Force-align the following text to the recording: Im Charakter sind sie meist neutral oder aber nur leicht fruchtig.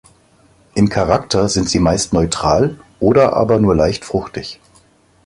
Im 0.73 0.89
Charakter 0.89 1.47
sind 1.47 1.69
sie 1.69 1.77
meist 1.77 2.11
neutral 2.11 2.79
oder 2.99 3.33
aber 3.33 3.59
nur 3.59 3.75
leicht 3.75 4.03
fruchtig. 4.03 4.59